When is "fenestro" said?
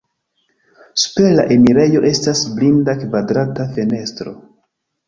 3.79-4.37